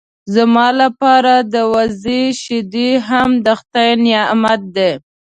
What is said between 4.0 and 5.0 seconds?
نعمت دی.